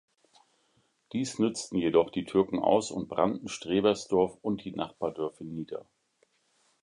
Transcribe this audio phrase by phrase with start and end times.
[1.13, 5.85] Dies nützten jedoch die Türken aus und brannten Strebersdorf und die Nachbardörfer nieder.